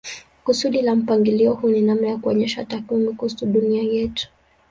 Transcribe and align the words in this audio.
Kusudi 0.43 0.81
la 0.81 0.95
mpangilio 0.95 1.53
huu 1.53 1.69
ni 1.69 1.81
namna 1.81 2.07
ya 2.07 2.17
kuonyesha 2.17 2.65
takwimu 2.65 3.13
kuhusu 3.13 3.45
dunia 3.45 3.81
yetu. 3.83 4.29